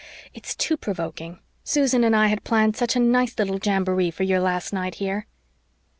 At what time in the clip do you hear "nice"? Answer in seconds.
2.99-3.37